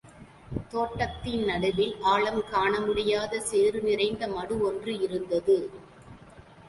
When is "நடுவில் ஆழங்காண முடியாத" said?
1.45-3.39